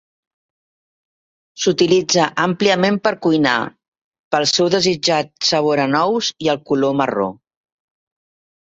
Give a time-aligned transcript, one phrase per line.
[1.65, 3.53] S'utilitza àmpliament per cuinar,
[4.37, 7.33] pel seu desitjat sabor a nous i el color marró.